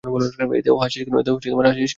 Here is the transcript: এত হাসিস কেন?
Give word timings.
এত 0.59 0.67
হাসিস 0.79 1.01
কেন? 1.05 1.15